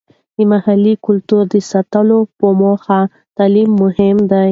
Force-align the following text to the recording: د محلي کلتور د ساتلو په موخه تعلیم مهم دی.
د 0.35 0.37
محلي 0.51 0.93
کلتور 1.05 1.43
د 1.53 1.55
ساتلو 1.71 2.19
په 2.37 2.47
موخه 2.59 2.99
تعلیم 3.37 3.69
مهم 3.83 4.17
دی. 4.31 4.47